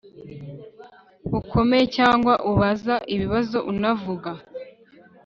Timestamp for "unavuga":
3.71-4.31